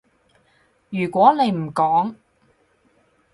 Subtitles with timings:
[0.89, 2.15] 如果你唔講